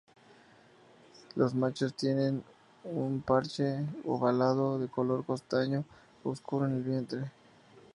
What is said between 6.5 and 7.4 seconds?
en el vientre.